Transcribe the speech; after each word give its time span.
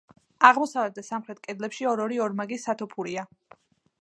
აღმოსავლეთ 0.47 0.95
და 0.99 1.03
სამხრეთ 1.09 1.43
კედლებში 1.45 1.87
ორ-ორი 1.93 2.21
ორმაგი 2.29 2.61
სათოფურია. 2.65 3.29